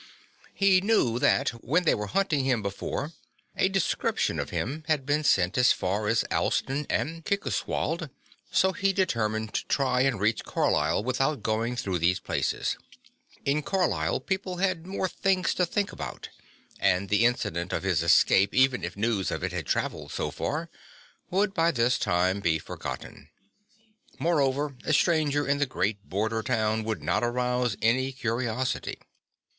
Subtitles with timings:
[0.55, 3.11] He knew that, when they were hunting him before,
[3.55, 8.09] a description of him had been sent as far as Alston and Kirkoswald;
[8.51, 12.77] so he determined to try and reach Carlisle without going through these places.
[13.45, 16.29] In Carlisle people had more things to think about;
[16.79, 20.67] and the incident of his escape, even if news of it had travelled so far,
[21.29, 23.29] would by this time be forgotten.
[24.17, 28.97] Moreover a stranger in the great border town would not arouse any curiosity.